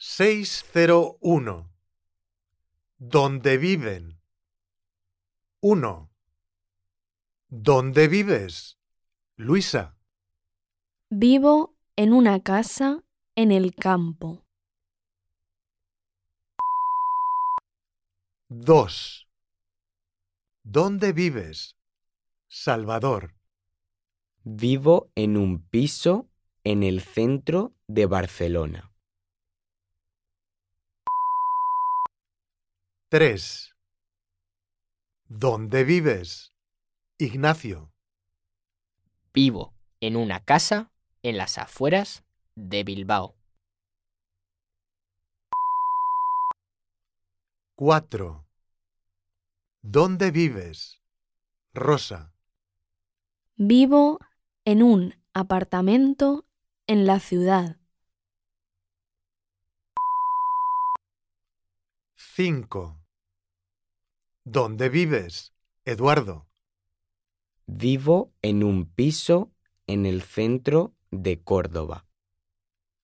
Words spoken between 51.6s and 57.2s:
Rosa? Vivo en un apartamento en la